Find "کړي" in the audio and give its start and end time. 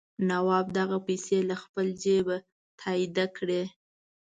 3.37-3.63